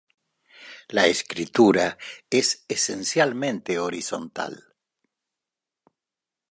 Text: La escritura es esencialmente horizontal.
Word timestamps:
La 0.87 1.05
escritura 1.05 1.95
es 2.31 2.65
esencialmente 2.67 3.77
horizontal. 3.77 4.73